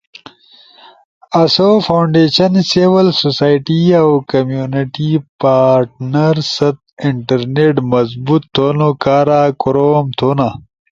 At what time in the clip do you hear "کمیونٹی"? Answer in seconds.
4.31-5.09